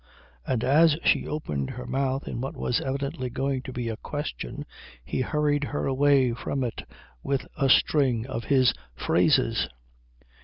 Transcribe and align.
And 0.47 0.63
as 0.63 0.97
she 1.05 1.27
opened 1.27 1.69
her 1.69 1.85
mouth 1.85 2.27
in 2.27 2.41
what 2.41 2.57
was 2.57 2.81
evidently 2.81 3.29
going 3.29 3.61
to 3.61 3.71
be 3.71 3.87
a 3.87 3.97
question 3.97 4.65
he 5.05 5.21
hurried 5.21 5.65
her 5.65 5.85
away 5.85 6.31
from 6.33 6.63
it 6.63 6.81
with 7.21 7.45
a 7.55 7.69
string 7.69 8.25
of 8.25 8.45
his 8.45 8.73
phrases. 8.95 9.69